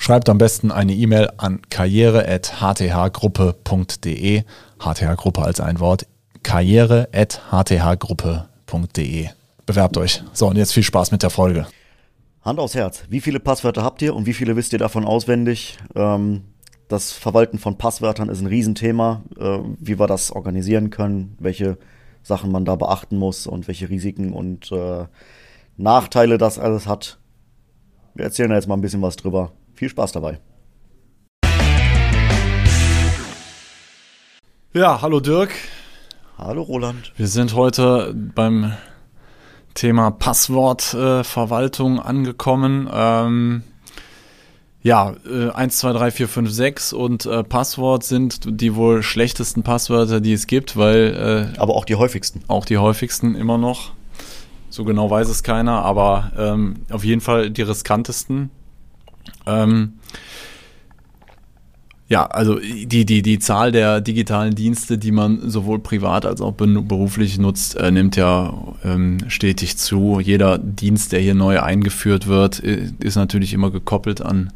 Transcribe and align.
Schreibt 0.00 0.28
am 0.28 0.38
besten 0.38 0.70
eine 0.70 0.94
E-Mail 0.94 1.28
an 1.38 1.60
karriere.hthgruppe.de. 1.68 4.44
HTH-Gruppe 4.78 5.42
als 5.42 5.58
ein 5.60 5.80
Wort. 5.80 6.06
karriere.hthgruppe.de. 6.44 9.28
Bewerbt 9.66 9.96
euch. 9.98 10.22
So, 10.32 10.46
und 10.46 10.56
jetzt 10.56 10.72
viel 10.72 10.84
Spaß 10.84 11.10
mit 11.10 11.24
der 11.24 11.30
Folge. 11.30 11.66
Hand 12.42 12.60
aufs 12.60 12.76
Herz. 12.76 13.02
Wie 13.10 13.20
viele 13.20 13.40
Passwörter 13.40 13.82
habt 13.82 14.00
ihr 14.00 14.14
und 14.14 14.24
wie 14.24 14.34
viele 14.34 14.54
wisst 14.54 14.72
ihr 14.72 14.78
davon 14.78 15.04
auswendig? 15.04 15.78
Ähm, 15.96 16.44
das 16.86 17.10
Verwalten 17.10 17.58
von 17.58 17.76
Passwörtern 17.76 18.28
ist 18.28 18.40
ein 18.40 18.46
Riesenthema. 18.46 19.24
Äh, 19.36 19.58
wie 19.80 19.98
wir 19.98 20.06
das 20.06 20.30
organisieren 20.30 20.90
können, 20.90 21.34
welche 21.40 21.76
Sachen 22.22 22.52
man 22.52 22.64
da 22.64 22.76
beachten 22.76 23.18
muss 23.18 23.48
und 23.48 23.66
welche 23.66 23.90
Risiken 23.90 24.32
und 24.32 24.70
äh, 24.70 25.06
Nachteile 25.76 26.38
das 26.38 26.60
alles 26.60 26.86
hat. 26.86 27.18
Wir 28.14 28.24
erzählen 28.24 28.50
da 28.50 28.54
jetzt 28.54 28.68
mal 28.68 28.76
ein 28.76 28.80
bisschen 28.80 29.02
was 29.02 29.16
drüber. 29.16 29.50
Viel 29.78 29.90
Spaß 29.90 30.10
dabei. 30.10 30.40
Ja, 34.72 35.00
hallo 35.02 35.20
Dirk. 35.20 35.52
Hallo 36.36 36.62
Roland. 36.62 37.12
Wir 37.16 37.28
sind 37.28 37.54
heute 37.54 38.12
beim 38.12 38.72
Thema 39.74 40.10
Passwortverwaltung 40.10 41.98
äh, 41.98 42.00
angekommen. 42.00 42.90
Ähm, 42.92 43.62
ja, 44.82 45.14
äh, 45.24 45.50
1, 45.50 45.78
2, 45.78 45.92
3, 45.92 46.10
4, 46.10 46.28
5, 46.28 46.50
6 46.50 46.92
und 46.92 47.26
äh, 47.26 47.44
Passwort 47.44 48.02
sind 48.02 48.60
die 48.60 48.74
wohl 48.74 49.04
schlechtesten 49.04 49.62
Passwörter, 49.62 50.20
die 50.20 50.32
es 50.32 50.48
gibt, 50.48 50.76
weil. 50.76 51.52
Äh, 51.54 51.60
aber 51.60 51.76
auch 51.76 51.84
die 51.84 51.94
häufigsten. 51.94 52.42
Auch 52.48 52.64
die 52.64 52.78
häufigsten 52.78 53.36
immer 53.36 53.58
noch. 53.58 53.92
So 54.70 54.82
genau 54.82 55.08
weiß 55.08 55.28
es 55.28 55.44
keiner, 55.44 55.84
aber 55.84 56.32
ähm, 56.36 56.80
auf 56.90 57.04
jeden 57.04 57.20
Fall 57.20 57.50
die 57.50 57.62
riskantesten. 57.62 58.50
Ähm, 59.46 59.94
ja, 62.08 62.24
also 62.24 62.58
die, 62.58 63.04
die, 63.04 63.20
die 63.20 63.38
Zahl 63.38 63.70
der 63.70 64.00
digitalen 64.00 64.54
Dienste, 64.54 64.96
die 64.96 65.12
man 65.12 65.50
sowohl 65.50 65.78
privat 65.78 66.24
als 66.24 66.40
auch 66.40 66.52
beruflich 66.52 67.38
nutzt, 67.38 67.76
äh, 67.76 67.90
nimmt 67.90 68.16
ja 68.16 68.54
ähm, 68.82 69.18
stetig 69.28 69.76
zu. 69.76 70.18
Jeder 70.18 70.56
Dienst, 70.56 71.12
der 71.12 71.20
hier 71.20 71.34
neu 71.34 71.60
eingeführt 71.60 72.26
wird, 72.26 72.60
ist 72.60 73.16
natürlich 73.16 73.52
immer 73.52 73.70
gekoppelt 73.70 74.22
an 74.22 74.50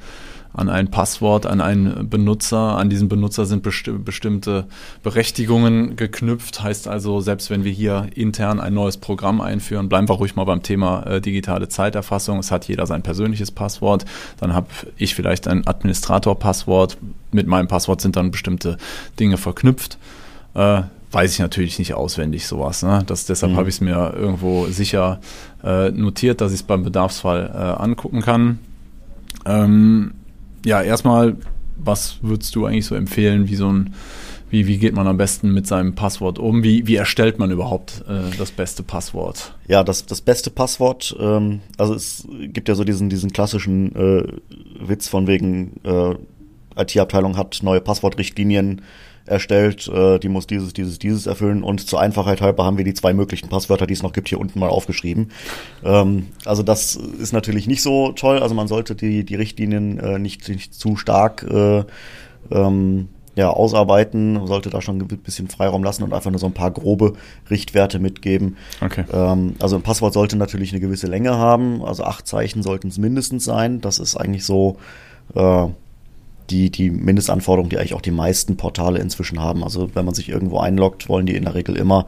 an 0.55 0.69
ein 0.69 0.91
Passwort, 0.91 1.47
an 1.47 1.61
einen 1.61 2.09
Benutzer. 2.09 2.77
An 2.77 2.91
diesen 2.91 3.09
Benutzer 3.09 3.47
sind 3.47 3.63
besti 3.63 3.93
bestimmte 3.93 4.67
Berechtigungen 5.03 5.97
geknüpft. 5.97 6.63
Heißt 6.63 6.89
also, 6.89 7.21
selbst 7.21 7.51
wenn 7.51 7.65
wir 7.65 7.73
hier 7.73 8.09
intern 8.15 8.61
ein 8.61 8.75
neues 8.75 8.97
Programm 8.97 9.41
einführen, 9.41 9.89
bleiben 9.89 10.09
wir 10.09 10.15
ruhig 10.15 10.37
mal 10.37 10.45
beim 10.45 10.63
Thema 10.63 11.05
äh, 11.05 11.21
digitale 11.21 11.69
Zeiterfassung. 11.69 12.39
Es 12.39 12.51
hat 12.51 12.69
jeder 12.69 12.87
sein 12.87 13.03
persönliches 13.03 13.51
Passwort. 13.51 14.05
Dann 14.39 14.55
habe 14.55 14.67
ich 14.97 15.15
vielleicht 15.15 15.49
ein 15.49 15.67
Administrator-Passwort. 15.67 16.99
Mit 17.31 17.47
meinem 17.47 17.69
Passwort 17.69 18.01
sind 18.01 18.17
dann 18.17 18.31
bestimmte 18.31 18.77
Dinge 19.19 19.39
verknüpft. 19.39 19.99
Äh, 20.55 20.83
weiß 21.13 21.33
ich 21.33 21.39
natürlich 21.39 21.79
nicht 21.79 21.95
auswendig 21.95 22.47
sowas. 22.47 22.83
Ne? 22.83 23.03
Das, 23.07 23.27
deshalb 23.27 23.53
mhm. 23.53 23.57
habe 23.57 23.69
ich 23.69 23.77
es 23.77 23.81
mir 23.81 24.15
irgendwo 24.15 24.67
sicher 24.67 25.21
äh, 25.63 25.91
notiert, 25.91 26.41
dass 26.41 26.53
ich 26.53 26.61
es 26.61 26.63
beim 26.63 26.83
Bedarfsfall 26.83 27.51
äh, 27.53 27.83
angucken 27.83 28.23
kann. 28.23 28.59
Ähm, 29.45 30.15
ja, 30.65 30.83
erstmal, 30.83 31.37
was 31.77 32.19
würdest 32.23 32.55
du 32.55 32.67
eigentlich 32.67 32.87
so 32.87 32.95
empfehlen, 32.95 33.49
wie 33.49 33.57
so 33.57 33.71
ein, 33.71 33.95
wie, 34.51 34.67
wie 34.67 34.79
geht 34.79 34.95
man 34.95 35.07
am 35.07 35.17
besten 35.17 35.53
mit 35.53 35.67
seinem 35.67 35.95
Passwort 35.95 36.39
um? 36.39 36.63
Wie, 36.63 36.87
wie 36.87 36.97
erstellt 36.97 37.39
man 37.39 37.51
überhaupt 37.51 38.05
äh, 38.07 38.37
das 38.37 38.51
beste 38.51 38.83
Passwort? 38.83 39.55
Ja, 39.67 39.83
das, 39.83 40.05
das 40.05 40.21
beste 40.21 40.51
Passwort, 40.51 41.17
ähm, 41.19 41.61
also 41.79 41.95
es 41.95 42.29
gibt 42.29 42.69
ja 42.69 42.75
so 42.75 42.85
diesen, 42.85 43.09
diesen 43.09 43.33
klassischen 43.33 43.95
äh, 43.97 44.25
Witz 44.79 45.09
von 45.09 45.27
wegen, 45.27 45.81
äh, 45.85 46.15
IT-Abteilung 46.77 47.37
hat 47.37 47.61
neue 47.63 47.81
Passwortrichtlinien 47.81 48.83
erstellt, 49.27 49.89
äh, 49.89 50.19
die 50.19 50.29
muss 50.29 50.47
dieses, 50.47 50.73
dieses, 50.73 50.99
dieses 50.99 51.27
erfüllen 51.27 51.63
und 51.63 51.87
zur 51.87 52.01
Einfachheit 52.01 52.41
halber 52.41 52.65
haben 52.65 52.79
wir 52.79 52.85
die 52.85 52.95
zwei 52.95 53.13
möglichen 53.13 53.49
Passwörter, 53.49 53.87
die 53.87 53.95
es 53.95 54.03
noch 54.03 54.13
gibt, 54.13 54.29
hier 54.29 54.41
unten 54.41 54.59
mal 54.59 54.69
aufgeschrieben. 54.69 55.31
Ähm, 55.85 56.29
also 56.45 56.63
das 56.63 56.97
ist 56.97 57.33
natürlich 57.33 57.67
nicht 57.67 57.83
so 57.83 58.13
toll, 58.13 58.39
also 58.41 58.55
man 58.55 58.69
sollte 58.69 58.95
die, 58.95 59.25
die 59.25 59.35
Richtlinien 59.35 59.99
äh, 59.99 60.19
nicht, 60.19 60.49
nicht 60.49 60.75
zu 60.75 60.97
stark 60.97 61.43
äh, 61.45 61.85
ähm, 62.51 63.09
ja, 63.35 63.49
ausarbeiten, 63.49 64.47
sollte 64.47 64.69
da 64.69 64.83
schon 64.83 65.01
ein 65.01 65.07
bisschen 65.07 65.49
Freiraum 65.49 65.83
lassen 65.83 66.03
und 66.03 66.13
einfach 66.13 66.31
nur 66.31 66.39
so 66.39 66.47
ein 66.47 66.53
paar 66.53 66.71
grobe 66.71 67.15
Richtwerte 67.49 67.99
mitgeben. 67.99 68.57
Okay. 68.83 69.05
Ähm, 69.13 69.55
also 69.59 69.77
ein 69.77 69.83
Passwort 69.83 70.13
sollte 70.13 70.37
natürlich 70.37 70.73
eine 70.73 70.81
gewisse 70.81 71.07
Länge 71.07 71.37
haben, 71.37 71.83
also 71.83 72.05
acht 72.05 72.27
Zeichen 72.27 72.63
sollten 72.63 72.89
es 72.89 72.99
mindestens 72.99 73.45
sein. 73.45 73.81
Das 73.81 73.99
ist 73.99 74.17
eigentlich 74.17 74.45
so 74.45 74.77
äh, 75.35 75.67
die, 76.53 76.71
die 76.71 76.91
Mindestanforderung, 76.91 77.71
die 77.71 77.79
eigentlich 77.79 77.95
auch 77.95 78.03
die 78.03 78.11
meisten 78.11 78.57
Portale 78.57 78.99
inzwischen 78.99 79.41
haben. 79.41 79.65
Also 79.65 79.95
wenn 79.95 80.05
man 80.05 80.15
sich 80.15 80.29
irgendwo 80.29 80.59
einloggt, 80.59 81.09
wollen 81.09 81.27
die 81.27 81.35
in 81.35 81.45
der 81.45 81.55
Regel 81.55 81.77
immer, 81.77 82.07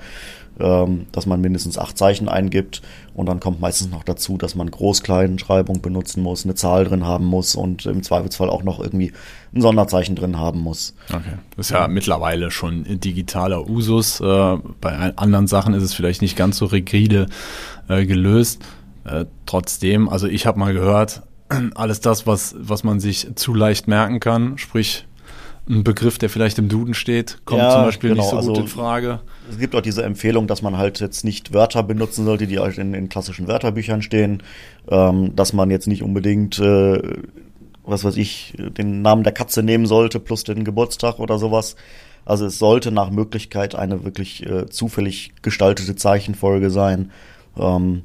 ähm, 0.60 1.06
dass 1.10 1.27
man 1.27 1.41
mindestens 1.41 1.78
acht 1.78 1.97
Zeichen 1.97 2.28
eingibt 2.28 2.83
und 3.15 3.27
dann 3.27 3.41
kommt 3.41 3.60
meistens 3.60 3.91
noch 3.91 4.04
dazu, 4.04 4.37
dass 4.37 4.54
man 4.54 4.71
Groß-Kleinschreibung 4.71 5.81
benutzen 5.81 6.22
muss, 6.22 6.44
eine 6.44 6.54
Zahl 6.54 6.84
drin 6.84 7.04
haben 7.04 7.25
muss 7.25 7.54
und 7.54 7.87
im 7.87 8.03
Zweifelsfall 8.03 8.50
auch 8.50 8.62
noch 8.62 8.78
irgendwie 8.78 9.12
ein 9.54 9.62
Sonderzeichen 9.62 10.15
drin 10.15 10.38
haben 10.38 10.60
muss. 10.60 10.94
Okay, 11.09 11.38
das 11.56 11.66
ist 11.66 11.71
ja 11.72 11.88
mittlerweile 11.88 12.50
schon 12.50 12.84
digitaler 13.00 13.69
Usus. 13.69 14.21
Äh, 14.21 14.59
bei 14.81 15.16
anderen 15.16 15.47
Sachen 15.47 15.75
ist 15.75 15.83
es 15.83 15.94
vielleicht 15.94 16.22
nicht 16.22 16.37
ganz 16.37 16.59
so 16.59 16.66
rigide 16.66 17.27
äh, 17.88 18.04
gelöst. 18.04 18.62
Äh, 19.04 19.25
trotzdem, 19.47 20.09
also 20.09 20.27
ich 20.28 20.47
habe 20.47 20.59
mal 20.59 20.72
gehört, 20.72 21.22
alles 21.75 22.00
das, 22.00 22.26
was, 22.26 22.54
was 22.59 22.84
man 22.84 23.00
sich 23.00 23.28
zu 23.34 23.54
leicht 23.54 23.88
merken 23.88 24.20
kann, 24.20 24.59
sprich 24.59 25.06
ein 25.69 25.82
Begriff, 25.82 26.19
der 26.19 26.28
vielleicht 26.28 26.59
im 26.59 26.69
Duden 26.69 26.92
steht, 26.92 27.38
kommt 27.47 27.62
ja, 27.62 27.70
zum 27.70 27.84
Beispiel 27.84 28.10
genau, 28.10 28.22
nicht 28.22 28.31
so 28.31 28.37
gut 28.37 28.48
also, 28.50 28.60
in 28.60 28.69
Frage. 28.69 29.20
Es 29.50 29.59
gibt 29.59 29.75
auch 29.75 29.81
diese 29.81 30.03
Empfehlung, 30.03 30.47
dass 30.47 30.60
man 30.60 30.76
halt 30.76 31.00
jetzt 31.00 31.25
nicht 31.25 31.54
Wörter 31.54 31.82
benutzen 31.82 32.25
sollte, 32.25 32.47
die 32.47 32.59
halt 32.59 32.76
in, 32.76 32.92
in 32.92 33.09
klassischen 33.09 33.48
Wörterbüchern 33.48 34.03
stehen, 34.03 34.42
ähm, 34.88 35.34
dass 35.34 35.53
man 35.54 35.70
jetzt 35.70 35.87
nicht 35.87 36.03
unbedingt, 36.03 36.59
äh, 36.59 37.00
was 37.84 38.04
weiß 38.04 38.16
ich, 38.19 38.54
den 38.59 39.00
Namen 39.00 39.25
der 39.25 39.32
Katze 39.32 39.62
nehmen 39.62 39.86
sollte 39.86 40.21
plus 40.21 40.44
den 40.44 40.65
Geburtstag 40.65 41.19
oder 41.19 41.38
sowas. 41.38 41.76
Also 42.26 42.47
es 42.47 42.59
sollte 42.59 42.91
nach 42.91 43.10
Möglichkeit 43.10 43.75
eine 43.75 44.04
wirklich 44.04 44.44
äh, 44.47 44.66
zufällig 44.66 45.32
gestaltete 45.42 45.97
Zeichenfolge 45.97 46.71
sein. 46.71 47.10
Ähm, 47.59 48.03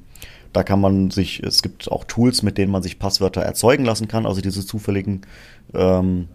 da 0.53 0.63
kann 0.63 0.81
man 0.81 1.11
sich, 1.11 1.41
es 1.43 1.61
gibt 1.61 1.91
auch 1.91 2.03
Tools, 2.05 2.43
mit 2.43 2.57
denen 2.57 2.71
man 2.71 2.83
sich 2.83 2.99
Passwörter 2.99 3.41
erzeugen 3.41 3.85
lassen 3.85 4.07
kann, 4.07 4.25
also 4.25 4.41
diese 4.41 4.65
zufälligen 4.65 5.21
ähm, 5.73 6.27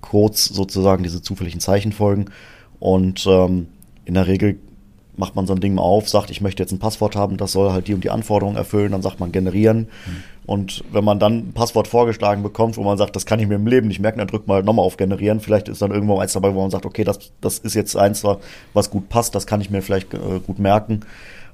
Codes 0.00 0.46
sozusagen, 0.46 1.02
diese 1.02 1.22
zufälligen 1.22 1.60
Zeichenfolgen. 1.60 2.30
Und 2.80 3.26
ähm, 3.26 3.68
in 4.04 4.14
der 4.14 4.26
Regel 4.26 4.58
macht 5.16 5.34
man 5.34 5.46
so 5.46 5.52
ein 5.52 5.60
Ding 5.60 5.74
mal 5.74 5.82
auf, 5.82 6.08
sagt, 6.08 6.30
ich 6.30 6.40
möchte 6.40 6.62
jetzt 6.62 6.72
ein 6.72 6.78
Passwort 6.78 7.16
haben, 7.16 7.36
das 7.36 7.52
soll 7.52 7.72
halt 7.72 7.88
die 7.88 7.94
und 7.94 8.04
die 8.04 8.10
Anforderungen 8.10 8.56
erfüllen, 8.56 8.92
dann 8.92 9.02
sagt 9.02 9.18
man 9.18 9.32
generieren. 9.32 9.80
Mhm. 9.80 10.22
Und 10.46 10.84
wenn 10.92 11.04
man 11.04 11.18
dann 11.18 11.38
ein 11.38 11.52
Passwort 11.52 11.88
vorgeschlagen 11.88 12.42
bekommt, 12.42 12.78
wo 12.78 12.82
man 12.82 12.96
sagt, 12.96 13.16
das 13.16 13.26
kann 13.26 13.38
ich 13.40 13.48
mir 13.48 13.56
im 13.56 13.66
Leben 13.66 13.88
nicht 13.88 14.00
merken, 14.00 14.18
dann 14.18 14.28
drückt 14.28 14.46
man 14.46 14.54
halt 14.54 14.64
nochmal 14.64 14.86
auf 14.86 14.96
generieren. 14.96 15.40
Vielleicht 15.40 15.68
ist 15.68 15.82
dann 15.82 15.90
irgendwo 15.90 16.18
eins 16.18 16.32
dabei, 16.32 16.54
wo 16.54 16.62
man 16.62 16.70
sagt, 16.70 16.86
okay, 16.86 17.04
das, 17.04 17.32
das 17.42 17.58
ist 17.58 17.74
jetzt 17.74 17.96
eins, 17.96 18.24
was 18.72 18.90
gut 18.90 19.08
passt, 19.10 19.34
das 19.34 19.46
kann 19.46 19.60
ich 19.60 19.68
mir 19.68 19.82
vielleicht 19.82 20.14
äh, 20.14 20.40
gut 20.46 20.58
merken. 20.58 21.00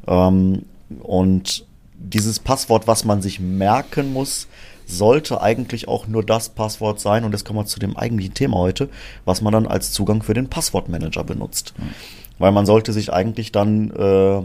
Ähm, 0.06 0.66
und 1.02 1.66
dieses 2.04 2.38
Passwort, 2.38 2.86
was 2.86 3.04
man 3.04 3.22
sich 3.22 3.40
merken 3.40 4.12
muss, 4.12 4.46
sollte 4.86 5.40
eigentlich 5.40 5.88
auch 5.88 6.06
nur 6.06 6.24
das 6.24 6.50
Passwort 6.50 7.00
sein. 7.00 7.24
Und 7.24 7.32
jetzt 7.32 7.44
kommen 7.44 7.58
wir 7.58 7.66
zu 7.66 7.80
dem 7.80 7.96
eigentlichen 7.96 8.34
Thema 8.34 8.58
heute, 8.58 8.88
was 9.24 9.40
man 9.40 9.52
dann 9.52 9.66
als 9.66 9.92
Zugang 9.92 10.22
für 10.22 10.34
den 10.34 10.48
Passwortmanager 10.48 11.24
benutzt. 11.24 11.74
Mhm. 11.78 11.94
Weil 12.38 12.52
man 12.52 12.66
sollte 12.66 12.92
sich 12.92 13.12
eigentlich 13.12 13.52
dann 13.52 13.90
äh, 13.90 14.42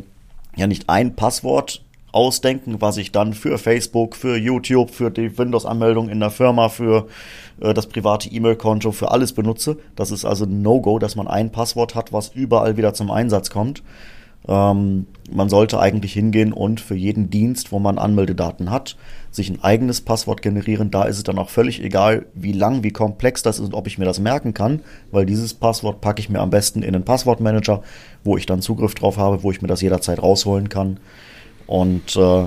ja 0.59 0.67
nicht 0.67 0.89
ein 0.89 1.15
Passwort 1.15 1.81
ausdenken, 2.11 2.81
was 2.81 2.97
ich 2.97 3.11
dann 3.11 3.33
für 3.33 3.57
Facebook, 3.57 4.15
für 4.15 4.37
YouTube, 4.37 4.91
für 4.91 5.11
die 5.11 5.37
Windows-Anmeldung 5.37 6.09
in 6.09 6.19
der 6.19 6.31
Firma, 6.31 6.69
für 6.69 7.07
äh, 7.59 7.73
das 7.73 7.87
private 7.87 8.29
E-Mail-Konto, 8.29 8.91
für 8.91 9.11
alles 9.11 9.33
benutze. 9.33 9.77
Das 9.95 10.11
ist 10.11 10.25
also 10.25 10.45
ein 10.45 10.61
No-Go, 10.61 10.99
dass 10.99 11.15
man 11.15 11.27
ein 11.27 11.51
Passwort 11.51 11.95
hat, 11.95 12.13
was 12.13 12.29
überall 12.29 12.77
wieder 12.77 12.93
zum 12.93 13.11
Einsatz 13.11 13.49
kommt 13.49 13.83
Ähm, 14.49 15.05
man 15.31 15.47
sollte 15.47 15.79
eigentlich 15.79 16.13
hingehen 16.13 16.51
und 16.53 16.81
für 16.81 16.95
jeden 16.95 17.29
Dienst, 17.29 17.71
wo 17.71 17.77
man 17.77 17.99
Anmeldedaten 17.99 18.71
hat, 18.71 18.97
sich 19.29 19.47
ein 19.47 19.63
eigenes 19.63 20.01
Passwort 20.01 20.41
generieren. 20.41 20.89
Da 20.89 21.03
ist 21.03 21.17
es 21.17 21.23
dann 21.23 21.37
auch 21.37 21.51
völlig 21.51 21.83
egal, 21.83 22.25
wie 22.33 22.51
lang, 22.51 22.83
wie 22.83 22.89
komplex 22.89 23.43
das 23.43 23.59
ist 23.59 23.65
und 23.65 23.75
ob 23.75 23.85
ich 23.85 23.99
mir 23.99 24.05
das 24.05 24.19
merken 24.19 24.55
kann, 24.55 24.81
weil 25.11 25.27
dieses 25.27 25.53
Passwort 25.53 26.01
packe 26.01 26.19
ich 26.19 26.29
mir 26.29 26.39
am 26.39 26.49
besten 26.49 26.81
in 26.81 26.93
den 26.93 27.05
Passwortmanager, 27.05 27.83
wo 28.23 28.37
ich 28.37 28.47
dann 28.47 28.63
Zugriff 28.63 28.95
drauf 28.95 29.17
habe, 29.17 29.43
wo 29.43 29.51
ich 29.51 29.61
mir 29.61 29.67
das 29.67 29.81
jederzeit 29.81 30.19
rausholen 30.19 30.67
kann. 30.67 30.99
Und 31.67 32.15
äh, 32.15 32.45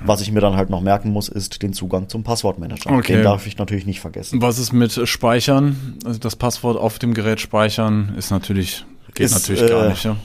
was 0.00 0.22
ich 0.22 0.32
mir 0.32 0.40
dann 0.40 0.56
halt 0.56 0.70
noch 0.70 0.80
merken 0.80 1.10
muss, 1.10 1.28
ist 1.28 1.62
den 1.62 1.74
Zugang 1.74 2.08
zum 2.08 2.24
Passwortmanager. 2.24 2.90
Okay. 2.90 3.16
Den 3.16 3.24
darf 3.24 3.46
ich 3.46 3.58
natürlich 3.58 3.84
nicht 3.84 4.00
vergessen. 4.00 4.40
Was 4.40 4.58
ist 4.58 4.72
mit 4.72 5.06
Speichern? 5.06 5.98
Also 6.06 6.18
das 6.18 6.36
Passwort 6.36 6.78
auf 6.78 6.98
dem 6.98 7.12
Gerät 7.12 7.40
speichern 7.40 8.14
ist 8.16 8.30
natürlich, 8.30 8.86
geht 9.12 9.26
Ist, 9.26 9.34
natürlich 9.34 9.70
gar 9.70 9.84
äh, 9.84 9.90
nicht. 9.90 10.04
Ja? 10.04 10.16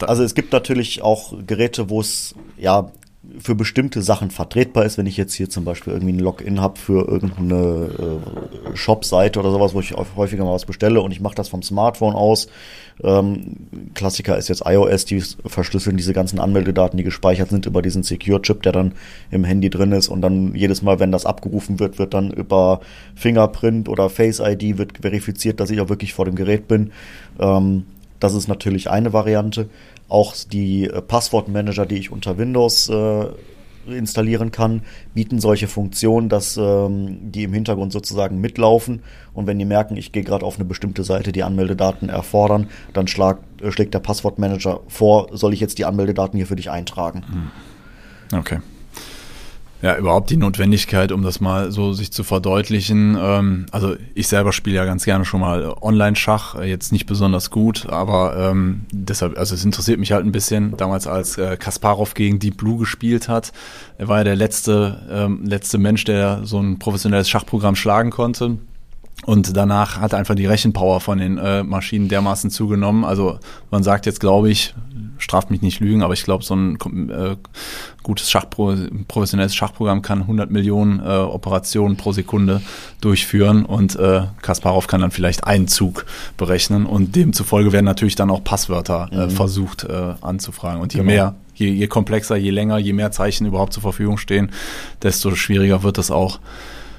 Also 0.00 0.22
es 0.22 0.34
gibt 0.34 0.52
natürlich 0.52 1.02
auch 1.02 1.34
Geräte, 1.46 1.88
wo 1.90 2.00
es 2.00 2.34
ja 2.56 2.90
für 3.38 3.54
bestimmte 3.54 4.02
Sachen 4.02 4.30
vertretbar 4.30 4.84
ist, 4.84 4.98
wenn 4.98 5.06
ich 5.06 5.16
jetzt 5.16 5.34
hier 5.34 5.48
zum 5.48 5.64
Beispiel 5.64 5.92
irgendwie 5.92 6.12
ein 6.12 6.18
Login 6.18 6.60
habe 6.60 6.78
für 6.78 7.08
irgendeine 7.08 8.20
äh, 8.72 8.76
Shop-Seite 8.76 9.40
oder 9.40 9.50
sowas, 9.50 9.74
wo 9.74 9.80
ich 9.80 9.94
häufiger 9.94 10.44
mal 10.44 10.52
was 10.52 10.66
bestelle 10.66 11.00
und 11.00 11.10
ich 11.10 11.20
mache 11.20 11.34
das 11.34 11.48
vom 11.48 11.62
Smartphone 11.62 12.14
aus. 12.14 12.48
Ähm, 13.02 13.56
Klassiker 13.94 14.36
ist 14.36 14.48
jetzt 14.48 14.62
iOS, 14.66 15.04
die 15.04 15.22
verschlüsseln 15.46 15.96
diese 15.96 16.12
ganzen 16.12 16.38
Anmeldedaten, 16.38 16.96
die 16.96 17.04
gespeichert 17.04 17.50
sind 17.50 17.66
über 17.66 17.82
diesen 17.82 18.02
Secure-Chip, 18.02 18.62
der 18.62 18.72
dann 18.72 18.92
im 19.30 19.44
Handy 19.44 19.70
drin 19.70 19.92
ist 19.92 20.08
und 20.08 20.20
dann 20.20 20.54
jedes 20.54 20.82
Mal, 20.82 21.00
wenn 21.00 21.12
das 21.12 21.26
abgerufen 21.26 21.80
wird, 21.80 21.98
wird 21.98 22.14
dann 22.14 22.30
über 22.30 22.80
Fingerprint 23.14 23.88
oder 23.88 24.10
Face 24.10 24.40
ID 24.40 24.78
wird 24.78 24.98
verifiziert, 24.98 25.60
dass 25.60 25.70
ich 25.70 25.80
auch 25.80 25.88
wirklich 25.88 26.14
vor 26.14 26.24
dem 26.24 26.34
Gerät 26.34 26.68
bin. 26.68 26.92
Ähm, 27.40 27.84
das 28.24 28.32
ist 28.32 28.48
natürlich 28.48 28.88
eine 28.88 29.12
Variante. 29.12 29.68
Auch 30.08 30.34
die 30.50 30.86
äh, 30.86 31.02
Passwortmanager, 31.02 31.84
die 31.84 31.96
ich 31.96 32.10
unter 32.10 32.38
Windows 32.38 32.88
äh, 32.88 33.26
installieren 33.86 34.50
kann, 34.50 34.80
bieten 35.12 35.40
solche 35.40 35.68
Funktionen, 35.68 36.30
dass 36.30 36.56
ähm, 36.56 37.30
die 37.30 37.42
im 37.42 37.52
Hintergrund 37.52 37.92
sozusagen 37.92 38.40
mitlaufen. 38.40 39.02
Und 39.34 39.46
wenn 39.46 39.58
die 39.58 39.66
merken, 39.66 39.98
ich 39.98 40.10
gehe 40.10 40.24
gerade 40.24 40.46
auf 40.46 40.56
eine 40.56 40.64
bestimmte 40.64 41.04
Seite, 41.04 41.32
die 41.32 41.42
Anmeldedaten 41.42 42.08
erfordern, 42.08 42.68
dann 42.94 43.08
schlag, 43.08 43.40
äh, 43.60 43.70
schlägt 43.70 43.92
der 43.92 43.98
Passwortmanager 43.98 44.80
vor, 44.88 45.28
soll 45.32 45.52
ich 45.52 45.60
jetzt 45.60 45.76
die 45.76 45.84
Anmeldedaten 45.84 46.38
hier 46.38 46.46
für 46.46 46.56
dich 46.56 46.70
eintragen. 46.70 47.24
Okay. 48.32 48.60
Ja, 49.84 49.98
überhaupt 49.98 50.30
die 50.30 50.38
Notwendigkeit, 50.38 51.12
um 51.12 51.20
das 51.20 51.42
mal 51.42 51.70
so 51.70 51.92
sich 51.92 52.10
zu 52.10 52.24
verdeutlichen. 52.24 53.18
Ähm, 53.20 53.66
also 53.70 53.96
ich 54.14 54.28
selber 54.28 54.50
spiele 54.50 54.76
ja 54.76 54.86
ganz 54.86 55.04
gerne 55.04 55.26
schon 55.26 55.40
mal 55.40 55.74
Online-Schach, 55.78 56.54
äh, 56.54 56.70
jetzt 56.70 56.90
nicht 56.90 57.04
besonders 57.04 57.50
gut, 57.50 57.86
aber 57.90 58.34
ähm, 58.34 58.86
deshalb, 58.92 59.38
also 59.38 59.54
es 59.54 59.62
interessiert 59.62 60.00
mich 60.00 60.12
halt 60.12 60.24
ein 60.24 60.32
bisschen. 60.32 60.74
Damals 60.78 61.06
als 61.06 61.36
äh, 61.36 61.58
Kasparov 61.58 62.14
gegen 62.14 62.38
Deep 62.38 62.56
Blue 62.56 62.78
gespielt 62.78 63.28
hat, 63.28 63.52
er 63.98 64.08
war 64.08 64.16
ja 64.16 64.24
der 64.24 64.36
letzte, 64.36 65.06
ähm, 65.10 65.44
letzte 65.44 65.76
Mensch, 65.76 66.04
der 66.04 66.46
so 66.46 66.58
ein 66.58 66.78
professionelles 66.78 67.28
Schachprogramm 67.28 67.76
schlagen 67.76 68.08
konnte. 68.08 68.56
Und 69.24 69.56
danach 69.56 70.00
hat 70.00 70.12
einfach 70.12 70.34
die 70.34 70.46
Rechenpower 70.46 71.00
von 71.00 71.18
den 71.18 71.38
äh, 71.38 71.62
Maschinen 71.62 72.08
dermaßen 72.08 72.50
zugenommen. 72.50 73.04
Also 73.04 73.38
man 73.70 73.82
sagt 73.82 74.06
jetzt, 74.06 74.20
glaube 74.20 74.50
ich, 74.50 74.74
straft 75.18 75.50
mich 75.50 75.62
nicht 75.62 75.80
lügen, 75.80 76.02
aber 76.02 76.12
ich 76.12 76.24
glaube, 76.24 76.44
so 76.44 76.54
ein 76.54 76.76
äh, 77.10 77.36
gutes 78.02 78.30
Schachpro 78.30 78.74
professionelles 79.08 79.54
Schachprogramm 79.54 80.02
kann 80.02 80.22
100 80.22 80.50
Millionen 80.50 81.00
äh, 81.00 81.04
Operationen 81.04 81.96
pro 81.96 82.12
Sekunde 82.12 82.60
durchführen 83.00 83.64
und 83.64 83.96
äh, 83.96 84.22
Kasparov 84.42 84.86
kann 84.88 85.00
dann 85.00 85.10
vielleicht 85.10 85.44
einen 85.44 85.68
Zug 85.68 86.04
berechnen 86.36 86.84
und 86.84 87.16
demzufolge 87.16 87.72
werden 87.72 87.86
natürlich 87.86 88.16
dann 88.16 88.30
auch 88.30 88.44
Passwörter 88.44 89.08
äh, 89.12 89.30
versucht 89.30 89.84
äh, 89.84 90.14
anzufragen. 90.20 90.82
Und 90.82 90.92
je 90.92 91.00
Genau. 91.00 91.12
mehr, 91.12 91.34
je, 91.54 91.70
je 91.70 91.86
komplexer, 91.86 92.36
je 92.36 92.50
länger, 92.50 92.78
je 92.78 92.92
mehr 92.92 93.10
Zeichen 93.10 93.46
überhaupt 93.46 93.72
zur 93.72 93.82
Verfügung 93.82 94.18
stehen, 94.18 94.50
desto 95.02 95.34
schwieriger 95.34 95.82
wird 95.82 95.98
es 95.98 96.10
auch 96.10 96.40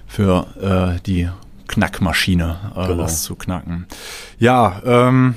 für 0.08 0.48
äh, 0.98 1.02
die 1.06 1.30
Knackmaschine, 1.68 2.74
äh, 2.76 2.88
Genau. 2.88 3.02
das 3.04 3.24
zu 3.24 3.36
knacken. 3.36 3.86
Ja, 4.40 4.82
ähm, 4.86 5.36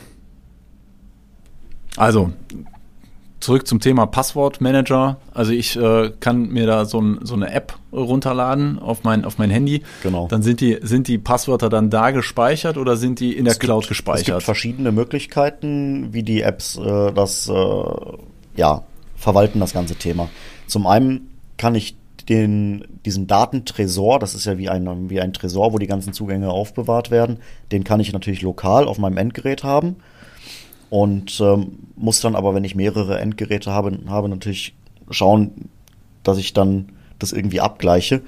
also 1.96 2.32
zurück 3.40 3.66
zum 3.66 3.80
Thema 3.80 4.06
Passwortmanager. 4.06 5.16
Also 5.32 5.52
ich 5.52 5.76
äh, 5.76 6.10
kann 6.20 6.48
mir 6.48 6.66
da 6.66 6.84
so, 6.84 7.00
ein, 7.00 7.20
so 7.22 7.34
eine 7.34 7.52
App 7.52 7.74
runterladen 7.92 8.78
auf 8.78 9.04
mein, 9.04 9.24
auf 9.24 9.38
mein 9.38 9.50
Handy. 9.50 9.82
Genau. 10.02 10.26
Dann 10.28 10.42
sind 10.42 10.60
die, 10.60 10.78
sind 10.82 11.08
die 11.08 11.18
Passwörter 11.18 11.68
dann 11.68 11.88
da 11.90 12.10
gespeichert 12.10 12.76
oder 12.76 12.96
sind 12.96 13.20
die 13.20 13.36
in 13.36 13.44
der 13.44 13.52
Es 13.52 13.58
gibt- 13.58 13.68
Cloud 13.68 13.84
Es 13.84 13.88
gespeichert? 13.88 14.26
gibt 14.26 14.42
verschiedene 14.42 14.92
Möglichkeiten, 14.92 16.12
wie 16.12 16.22
die 16.22 16.42
Apps 16.42 16.76
äh, 16.76 17.12
das 17.12 17.48
äh, 17.48 17.82
ja, 18.56 18.82
verwalten, 19.16 19.60
das 19.60 19.72
ganze 19.72 19.94
Thema. 19.94 20.28
Zum 20.66 20.86
einen 20.86 21.30
kann 21.56 21.74
ich 21.74 21.96
den, 22.28 22.84
diesen 23.04 23.26
Datentresor, 23.26 24.18
das 24.18 24.34
ist 24.34 24.44
ja 24.44 24.58
wie 24.58 24.68
ein, 24.68 25.08
wie 25.08 25.20
ein 25.20 25.32
Tresor, 25.32 25.72
wo 25.72 25.78
die 25.78 25.86
ganzen 25.86 26.12
Zugänge 26.12 26.50
aufbewahrt 26.50 27.10
werden, 27.10 27.38
den 27.72 27.84
kann 27.84 28.00
ich 28.00 28.12
natürlich 28.12 28.42
lokal 28.42 28.86
auf 28.86 28.98
meinem 28.98 29.16
Endgerät 29.16 29.64
haben. 29.64 29.96
Und 30.90 31.40
ähm, 31.40 31.78
muss 31.96 32.20
dann 32.20 32.34
aber, 32.34 32.54
wenn 32.54 32.64
ich 32.64 32.74
mehrere 32.74 33.18
Endgeräte 33.18 33.70
habe, 33.72 33.98
habe 34.08 34.28
natürlich 34.28 34.74
schauen, 35.10 35.70
dass 36.22 36.38
ich 36.38 36.52
dann 36.52 36.92
das 37.18 37.32
irgendwie 37.32 37.60
abgleiche. 37.60 38.22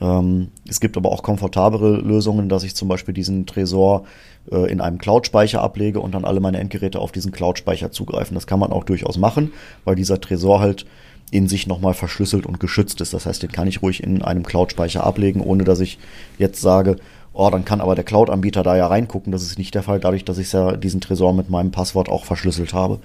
Ähm, 0.00 0.48
es 0.68 0.80
gibt 0.80 0.96
aber 0.96 1.12
auch 1.12 1.22
komfortablere 1.22 1.96
Lösungen, 1.96 2.48
dass 2.48 2.64
ich 2.64 2.74
zum 2.74 2.88
Beispiel 2.88 3.14
diesen 3.14 3.46
Tresor 3.46 4.04
äh, 4.50 4.70
in 4.70 4.80
einem 4.80 4.98
Cloud-Speicher 4.98 5.62
ablege 5.62 6.00
und 6.00 6.14
dann 6.14 6.24
alle 6.24 6.40
meine 6.40 6.58
Endgeräte 6.58 6.98
auf 6.98 7.12
diesen 7.12 7.32
Cloud-Speicher 7.32 7.90
zugreifen. 7.90 8.34
Das 8.34 8.46
kann 8.46 8.58
man 8.58 8.72
auch 8.72 8.84
durchaus 8.84 9.18
machen, 9.18 9.52
weil 9.84 9.94
dieser 9.94 10.20
Tresor 10.20 10.60
halt 10.60 10.86
in 11.30 11.48
sich 11.48 11.66
nochmal 11.66 11.94
verschlüsselt 11.94 12.46
und 12.46 12.60
geschützt 12.60 13.00
ist. 13.00 13.14
Das 13.14 13.26
heißt, 13.26 13.42
den 13.42 13.52
kann 13.52 13.66
ich 13.66 13.82
ruhig 13.82 14.02
in 14.02 14.22
einem 14.22 14.42
Cloud-Speicher 14.42 15.04
ablegen, 15.04 15.40
ohne 15.40 15.64
dass 15.64 15.80
ich 15.80 15.98
jetzt 16.38 16.60
sage, 16.60 16.96
oh, 17.32 17.48
dann 17.50 17.64
kann 17.64 17.80
aber 17.80 17.94
der 17.94 18.04
Cloud-Anbieter 18.04 18.62
da 18.62 18.76
ja 18.76 18.86
reingucken. 18.86 19.32
Das 19.32 19.42
ist 19.42 19.58
nicht 19.58 19.74
der 19.74 19.82
Fall, 19.82 20.00
dadurch, 20.00 20.24
dass 20.24 20.38
ich 20.38 20.52
ja 20.52 20.76
diesen 20.76 21.00
Tresor 21.00 21.32
mit 21.32 21.50
meinem 21.50 21.70
Passwort 21.70 22.08
auch 22.08 22.24
verschlüsselt 22.24 22.72
habe. 22.72 23.00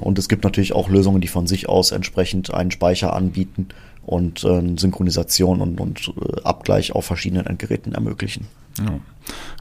Und 0.00 0.18
es 0.18 0.28
gibt 0.28 0.44
natürlich 0.44 0.72
auch 0.72 0.88
Lösungen, 0.88 1.20
die 1.20 1.28
von 1.28 1.46
sich 1.46 1.68
aus 1.68 1.90
entsprechend 1.92 2.54
einen 2.54 2.70
Speicher 2.70 3.12
anbieten 3.12 3.68
und 4.06 4.44
äh, 4.44 4.62
Synchronisation 4.76 5.60
und, 5.60 5.80
und 5.80 6.12
äh, 6.20 6.42
Abgleich 6.42 6.92
auf 6.92 7.04
verschiedenen 7.04 7.46
Endgeräten 7.46 7.94
ermöglichen. 7.94 8.46
Ja, 8.78 8.98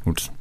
gut. 0.03 0.31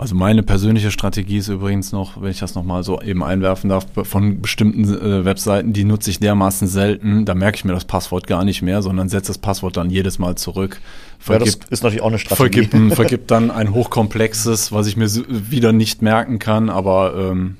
Also 0.00 0.14
meine 0.14 0.42
persönliche 0.42 0.90
Strategie 0.90 1.36
ist 1.36 1.48
übrigens 1.48 1.92
noch, 1.92 2.22
wenn 2.22 2.30
ich 2.30 2.38
das 2.38 2.54
nochmal 2.54 2.82
so 2.82 3.02
eben 3.02 3.22
einwerfen 3.22 3.68
darf, 3.68 3.86
von 4.04 4.40
bestimmten 4.40 4.84
äh, 4.84 5.26
Webseiten, 5.26 5.74
die 5.74 5.84
nutze 5.84 6.08
ich 6.08 6.18
dermaßen 6.18 6.68
selten, 6.68 7.26
da 7.26 7.34
merke 7.34 7.56
ich 7.56 7.66
mir 7.66 7.74
das 7.74 7.84
Passwort 7.84 8.26
gar 8.26 8.46
nicht 8.46 8.62
mehr, 8.62 8.80
sondern 8.80 9.10
setze 9.10 9.26
das 9.26 9.36
Passwort 9.36 9.76
dann 9.76 9.90
jedes 9.90 10.18
Mal 10.18 10.36
zurück. 10.36 10.80
Ja, 11.28 11.38
das 11.38 11.50
Vergib, 11.50 11.70
ist 11.70 11.82
natürlich 11.82 12.02
auch 12.02 12.08
eine 12.08 12.18
Strategie. 12.18 12.62
vergib, 12.64 12.94
vergib 12.94 13.28
dann 13.28 13.50
ein 13.50 13.74
hochkomplexes, 13.74 14.72
was 14.72 14.86
ich 14.86 14.96
mir 14.96 15.06
wieder 15.28 15.72
nicht 15.72 16.00
merken 16.00 16.38
kann, 16.38 16.70
aber 16.70 17.14
ähm, 17.18 17.58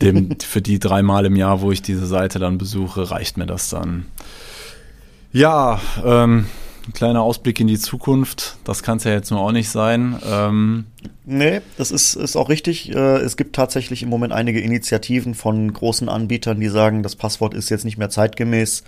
dem, 0.00 0.36
für 0.38 0.62
die 0.62 0.78
dreimal 0.78 1.26
im 1.26 1.34
Jahr, 1.34 1.60
wo 1.60 1.72
ich 1.72 1.82
diese 1.82 2.06
Seite 2.06 2.38
dann 2.38 2.56
besuche, 2.56 3.10
reicht 3.10 3.36
mir 3.36 3.46
das 3.46 3.68
dann. 3.68 4.06
Ja, 5.32 5.80
ähm, 6.04 6.46
ein 6.86 6.92
kleiner 6.92 7.22
Ausblick 7.22 7.60
in 7.60 7.68
die 7.68 7.78
Zukunft, 7.78 8.56
das 8.64 8.82
kann 8.82 8.98
es 8.98 9.04
ja 9.04 9.12
jetzt 9.12 9.30
nur 9.30 9.40
auch 9.40 9.52
nicht 9.52 9.70
sein. 9.70 10.18
Ähm, 10.28 10.86
Nee, 11.24 11.60
das 11.78 11.92
ist, 11.92 12.16
ist 12.16 12.34
auch 12.36 12.48
richtig. 12.48 12.92
Äh, 12.92 13.18
Es 13.18 13.36
gibt 13.36 13.54
tatsächlich 13.54 14.02
im 14.02 14.08
Moment 14.08 14.32
einige 14.32 14.60
Initiativen 14.60 15.34
von 15.34 15.72
großen 15.72 16.08
Anbietern, 16.08 16.58
die 16.58 16.68
sagen, 16.68 17.02
das 17.04 17.14
Passwort 17.14 17.54
ist 17.54 17.70
jetzt 17.70 17.84
nicht 17.84 17.96
mehr 17.96 18.10
zeitgemäß, 18.10 18.82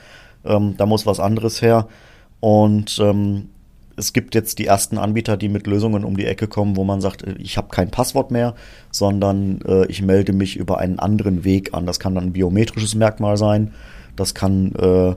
ähm, 0.44 0.74
da 0.76 0.84
muss 0.86 1.06
was 1.06 1.20
anderes 1.20 1.62
her. 1.62 1.86
Und 2.40 2.98
ähm, 3.00 3.50
es 3.96 4.12
gibt 4.12 4.34
jetzt 4.34 4.58
die 4.58 4.66
ersten 4.66 4.98
Anbieter, 4.98 5.36
die 5.36 5.48
mit 5.48 5.68
Lösungen 5.68 6.04
um 6.04 6.16
die 6.16 6.26
Ecke 6.26 6.48
kommen, 6.48 6.76
wo 6.76 6.82
man 6.82 7.00
sagt, 7.00 7.22
äh, 7.22 7.36
ich 7.38 7.56
habe 7.56 7.68
kein 7.68 7.90
Passwort 7.92 8.32
mehr, 8.32 8.54
sondern 8.90 9.60
äh, 9.62 9.86
ich 9.86 10.02
melde 10.02 10.32
mich 10.32 10.56
über 10.56 10.78
einen 10.78 10.98
anderen 10.98 11.44
Weg 11.44 11.72
an. 11.72 11.86
Das 11.86 12.00
kann 12.00 12.16
dann 12.16 12.24
ein 12.24 12.32
biometrisches 12.32 12.96
Merkmal 12.96 13.36
sein, 13.36 13.72
das 14.16 14.34
kann 14.34 14.72
äh, 14.74 15.14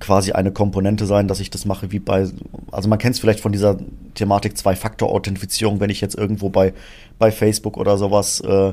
quasi 0.00 0.32
eine 0.32 0.52
Komponente 0.52 1.06
sein, 1.06 1.28
dass 1.28 1.40
ich 1.40 1.50
das 1.50 1.64
mache 1.64 1.90
wie 1.90 1.98
bei, 1.98 2.28
also 2.70 2.88
man 2.88 2.98
kennt 2.98 3.14
es 3.14 3.20
vielleicht 3.20 3.40
von 3.40 3.52
dieser 3.52 3.78
Thematik 4.14 4.56
Zwei-Faktor-Authentifizierung, 4.56 5.80
wenn 5.80 5.90
ich 5.90 6.00
jetzt 6.00 6.16
irgendwo 6.16 6.48
bei, 6.50 6.72
bei 7.18 7.32
Facebook 7.32 7.76
oder 7.76 7.98
sowas 7.98 8.40
äh, 8.40 8.72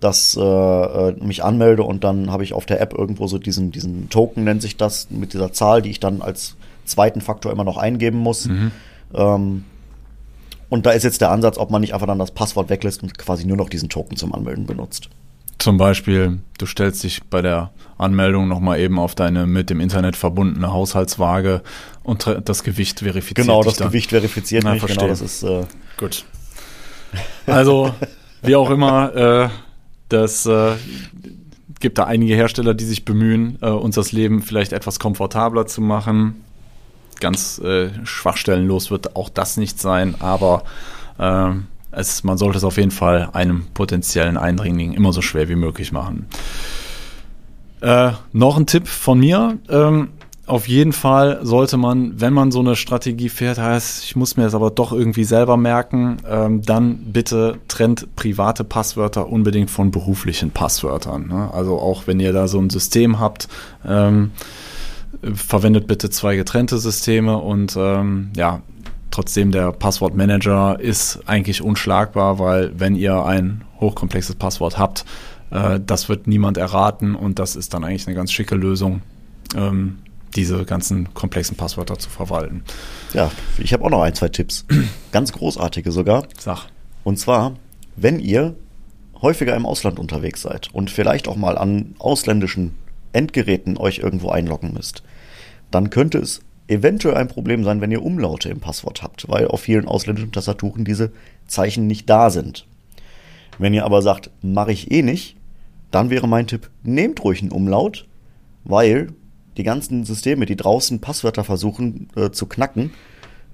das 0.00 0.36
äh, 0.36 0.42
äh, 0.42 1.24
mich 1.24 1.42
anmelde 1.42 1.82
und 1.82 2.04
dann 2.04 2.30
habe 2.30 2.44
ich 2.44 2.52
auf 2.52 2.66
der 2.66 2.80
App 2.80 2.94
irgendwo 2.94 3.26
so 3.26 3.38
diesen, 3.38 3.72
diesen 3.72 4.08
Token, 4.10 4.44
nennt 4.44 4.62
sich 4.62 4.76
das, 4.76 5.10
mit 5.10 5.32
dieser 5.32 5.52
Zahl, 5.52 5.82
die 5.82 5.90
ich 5.90 6.00
dann 6.00 6.22
als 6.22 6.56
zweiten 6.84 7.20
Faktor 7.20 7.50
immer 7.50 7.64
noch 7.64 7.76
eingeben 7.76 8.18
muss. 8.18 8.46
Ähm, 9.14 9.64
und 10.68 10.86
da 10.86 10.90
ist 10.90 11.02
jetzt 11.02 11.20
der 11.20 11.30
Ansatz, 11.30 11.58
ob 11.58 11.70
man 11.70 11.80
nicht 11.80 11.94
einfach 11.94 12.06
dann 12.06 12.18
das 12.18 12.30
Passwort 12.30 12.68
weglässt 12.68 13.02
und 13.02 13.16
quasi 13.18 13.46
nur 13.46 13.56
noch 13.56 13.70
diesen 13.70 13.88
Token 13.88 14.16
zum 14.16 14.34
Anmelden 14.34 14.66
benutzt. 14.66 15.08
Zum 15.58 15.76
Beispiel, 15.76 16.38
du 16.58 16.66
stellst 16.66 17.02
dich 17.02 17.22
bei 17.24 17.42
der 17.42 17.70
Anmeldung 17.98 18.46
nochmal 18.48 18.78
eben 18.78 18.98
auf 18.98 19.14
deine 19.14 19.46
mit 19.46 19.70
dem 19.70 19.80
Internet 19.80 20.14
verbundene 20.16 20.72
Haushaltswaage 20.72 21.62
und 22.04 22.26
das 22.44 22.62
Gewicht 22.62 23.00
verifiziert. 23.00 23.46
Genau, 23.46 23.62
das 23.62 23.76
dann. 23.76 23.88
Gewicht 23.88 24.10
verifiziert 24.10 24.62
Na, 24.64 24.74
mich, 24.74 24.82
genau, 24.86 25.06
verstehe. 25.06 25.08
das 25.08 25.20
ist 25.20 25.42
äh, 25.42 25.64
Gut. 25.96 26.24
Also, 27.46 27.92
wie 28.42 28.54
auch 28.54 28.70
immer, 28.70 29.14
äh, 29.16 29.48
Das 30.08 30.46
äh, 30.46 30.74
gibt 31.80 31.98
da 31.98 32.04
einige 32.04 32.34
Hersteller, 32.34 32.74
die 32.74 32.84
sich 32.84 33.04
bemühen, 33.04 33.58
äh, 33.60 33.68
uns 33.68 33.94
das 33.96 34.12
Leben 34.12 34.42
vielleicht 34.42 34.72
etwas 34.72 34.98
komfortabler 34.98 35.66
zu 35.66 35.80
machen. 35.80 36.44
Ganz 37.20 37.58
äh, 37.58 37.90
schwachstellenlos 38.04 38.90
wird 38.90 39.16
auch 39.16 39.28
das 39.28 39.56
nicht 39.56 39.80
sein, 39.80 40.14
aber 40.20 40.62
äh, 41.18 41.50
es, 41.90 42.24
man 42.24 42.38
sollte 42.38 42.58
es 42.58 42.64
auf 42.64 42.76
jeden 42.76 42.90
Fall 42.90 43.30
einem 43.32 43.66
potenziellen 43.74 44.36
Eindringling 44.36 44.92
immer 44.92 45.12
so 45.12 45.22
schwer 45.22 45.48
wie 45.48 45.56
möglich 45.56 45.92
machen. 45.92 46.26
Äh, 47.80 48.12
noch 48.32 48.56
ein 48.56 48.66
Tipp 48.66 48.88
von 48.88 49.18
mir. 49.20 49.58
Ähm, 49.68 50.08
auf 50.46 50.66
jeden 50.66 50.92
Fall 50.92 51.40
sollte 51.42 51.76
man, 51.76 52.20
wenn 52.20 52.32
man 52.32 52.50
so 52.50 52.60
eine 52.60 52.74
Strategie 52.74 53.28
fährt, 53.28 53.58
heißt, 53.58 54.02
ich 54.04 54.16
muss 54.16 54.38
mir 54.38 54.44
das 54.44 54.54
aber 54.54 54.70
doch 54.70 54.92
irgendwie 54.92 55.24
selber 55.24 55.58
merken, 55.58 56.16
ähm, 56.26 56.62
dann 56.62 56.96
bitte 57.12 57.58
trennt 57.68 58.16
private 58.16 58.64
Passwörter 58.64 59.28
unbedingt 59.28 59.70
von 59.70 59.90
beruflichen 59.90 60.50
Passwörtern. 60.50 61.28
Ne? 61.28 61.50
Also 61.52 61.78
auch 61.78 62.06
wenn 62.06 62.18
ihr 62.18 62.32
da 62.32 62.48
so 62.48 62.58
ein 62.58 62.70
System 62.70 63.20
habt, 63.20 63.48
ähm, 63.86 64.30
verwendet 65.34 65.86
bitte 65.86 66.08
zwei 66.08 66.36
getrennte 66.36 66.78
Systeme 66.78 67.36
und 67.36 67.76
ähm, 67.78 68.30
ja, 68.34 68.62
trotzdem 69.18 69.50
der 69.50 69.72
Passwortmanager 69.72 70.78
ist 70.78 71.18
eigentlich 71.26 71.60
unschlagbar, 71.60 72.38
weil 72.38 72.78
wenn 72.78 72.94
ihr 72.94 73.24
ein 73.24 73.64
hochkomplexes 73.80 74.36
Passwort 74.36 74.78
habt, 74.78 75.04
äh, 75.50 75.80
das 75.84 76.08
wird 76.08 76.28
niemand 76.28 76.56
erraten 76.56 77.16
und 77.16 77.40
das 77.40 77.56
ist 77.56 77.74
dann 77.74 77.82
eigentlich 77.82 78.06
eine 78.06 78.14
ganz 78.14 78.30
schicke 78.30 78.54
Lösung. 78.54 79.02
Ähm, 79.56 79.98
diese 80.36 80.64
ganzen 80.64 81.14
komplexen 81.14 81.56
Passwörter 81.56 81.98
zu 81.98 82.08
verwalten. 82.08 82.62
Ja, 83.12 83.32
ich 83.58 83.72
habe 83.72 83.84
auch 83.84 83.90
noch 83.90 84.02
ein, 84.02 84.14
zwei 84.14 84.28
Tipps. 84.28 84.66
Ganz 85.10 85.32
großartige 85.32 85.90
sogar. 85.90 86.24
Sag. 86.38 86.66
Und 87.02 87.18
zwar, 87.18 87.54
wenn 87.96 88.20
ihr 88.20 88.54
häufiger 89.20 89.56
im 89.56 89.66
Ausland 89.66 89.98
unterwegs 89.98 90.42
seid 90.42 90.68
und 90.72 90.92
vielleicht 90.92 91.26
auch 91.26 91.36
mal 91.36 91.58
an 91.58 91.96
ausländischen 91.98 92.76
Endgeräten 93.12 93.78
euch 93.78 93.98
irgendwo 93.98 94.28
einloggen 94.28 94.74
müsst, 94.74 95.02
dann 95.72 95.90
könnte 95.90 96.18
es 96.18 96.42
eventuell 96.68 97.16
ein 97.16 97.28
Problem 97.28 97.64
sein, 97.64 97.80
wenn 97.80 97.90
ihr 97.90 98.02
Umlaute 98.02 98.48
im 98.50 98.60
Passwort 98.60 99.02
habt, 99.02 99.28
weil 99.28 99.48
auf 99.48 99.62
vielen 99.62 99.88
ausländischen 99.88 100.32
Tastaturen 100.32 100.84
diese 100.84 101.10
Zeichen 101.46 101.86
nicht 101.86 102.08
da 102.08 102.30
sind. 102.30 102.66
Wenn 103.58 103.74
ihr 103.74 103.84
aber 103.84 104.02
sagt, 104.02 104.30
mache 104.42 104.72
ich 104.72 104.90
eh 104.90 105.02
nicht, 105.02 105.36
dann 105.90 106.10
wäre 106.10 106.28
mein 106.28 106.46
Tipp, 106.46 106.70
nehmt 106.84 107.24
ruhig 107.24 107.42
einen 107.42 107.50
Umlaut, 107.50 108.06
weil 108.64 109.08
die 109.56 109.64
ganzen 109.64 110.04
Systeme, 110.04 110.46
die 110.46 110.56
draußen 110.56 111.00
Passwörter 111.00 111.42
versuchen 111.42 112.08
äh, 112.14 112.30
zu 112.30 112.46
knacken, 112.46 112.92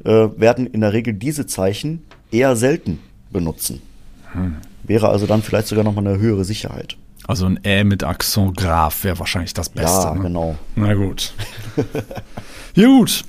äh, 0.04 0.10
werden 0.36 0.66
in 0.66 0.80
der 0.82 0.92
Regel 0.92 1.14
diese 1.14 1.46
Zeichen 1.46 2.02
eher 2.30 2.56
selten 2.56 2.98
benutzen. 3.30 3.80
Hm. 4.32 4.56
Wäre 4.82 5.08
also 5.08 5.26
dann 5.26 5.42
vielleicht 5.42 5.68
sogar 5.68 5.84
nochmal 5.84 6.06
eine 6.06 6.18
höhere 6.18 6.44
Sicherheit. 6.44 6.96
Also 7.26 7.46
ein 7.46 7.58
Ä 7.64 7.84
mit 7.84 8.04
Accent 8.04 8.56
Graf 8.56 9.04
wäre 9.04 9.18
wahrscheinlich 9.18 9.54
das 9.54 9.70
Beste. 9.70 10.08
Ja, 10.08 10.14
ne? 10.14 10.20
genau. 10.20 10.56
Na 10.76 10.92
gut. 10.92 11.32
gut. 12.74 13.24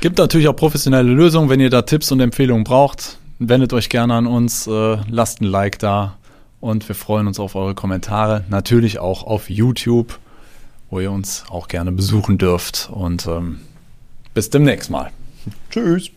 Gibt 0.00 0.18
natürlich 0.18 0.48
auch 0.48 0.56
professionelle 0.56 1.10
Lösungen. 1.10 1.48
Wenn 1.48 1.60
ihr 1.60 1.70
da 1.70 1.82
Tipps 1.82 2.10
und 2.12 2.20
Empfehlungen 2.20 2.64
braucht, 2.64 3.18
wendet 3.38 3.72
euch 3.72 3.88
gerne 3.88 4.14
an 4.14 4.26
uns, 4.26 4.66
äh, 4.66 4.96
lasst 5.08 5.40
ein 5.40 5.46
Like 5.46 5.78
da 5.78 6.16
und 6.60 6.86
wir 6.88 6.94
freuen 6.94 7.26
uns 7.26 7.38
auf 7.40 7.54
eure 7.54 7.74
Kommentare. 7.74 8.44
Natürlich 8.48 8.98
auch 8.98 9.24
auf 9.24 9.50
YouTube 9.50 10.18
wo 10.90 11.00
ihr 11.00 11.10
uns 11.10 11.44
auch 11.48 11.68
gerne 11.68 11.92
besuchen 11.92 12.36
dürft. 12.36 12.90
Und 12.92 13.26
ähm, 13.26 13.60
bis 14.34 14.50
demnächst 14.50 14.90
mal. 14.90 15.10
Tschüss. 15.70 16.10